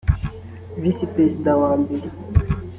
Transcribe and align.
visi 0.81 1.05
perezida 1.13 1.51
wa 1.61 1.71
mbere 1.81 2.07